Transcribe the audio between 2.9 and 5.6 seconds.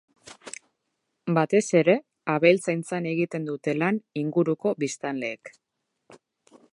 egiten dute lan inguruko biztanleek.